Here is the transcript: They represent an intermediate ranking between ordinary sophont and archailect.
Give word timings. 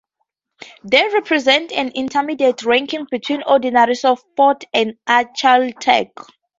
They 0.83 1.07
represent 1.13 1.71
an 1.73 1.89
intermediate 1.93 2.63
ranking 2.63 3.05
between 3.11 3.43
ordinary 3.45 3.93
sophont 3.93 4.63
and 4.73 4.95
archailect. 5.07 6.25